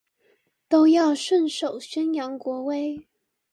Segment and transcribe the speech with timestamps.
[0.67, 3.07] 都要順手宣揚國威